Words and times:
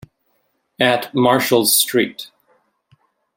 At 0.79 1.13
Marshall 1.13 1.67
Street. 1.67 2.31